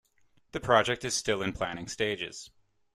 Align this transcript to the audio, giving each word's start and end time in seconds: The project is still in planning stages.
The 0.53 0.59
project 0.59 1.05
is 1.05 1.13
still 1.15 1.43
in 1.43 1.53
planning 1.53 1.87
stages. 1.87 2.49